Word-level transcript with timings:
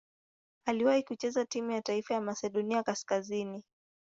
Aliwahi 0.65 1.03
kucheza 1.03 1.45
timu 1.45 1.71
ya 1.71 1.81
taifa 1.81 2.13
ya 2.13 2.21
Masedonia 2.21 2.83
Kaskazini. 2.83 3.63